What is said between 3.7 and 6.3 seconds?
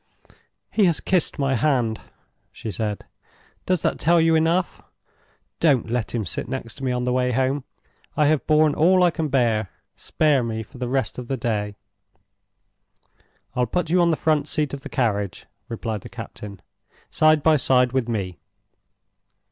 that tell you enough? Don't let him